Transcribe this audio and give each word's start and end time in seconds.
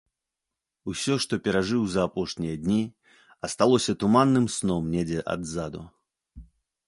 Усё, 0.91 1.13
што 1.25 1.33
перажыў 1.47 1.83
за 1.95 2.05
апошнія 2.09 2.55
дні, 2.63 2.79
асталося 3.47 3.91
туманным 4.05 4.45
сном 4.57 4.83
недзе 4.95 5.19
адзаду. 5.35 5.81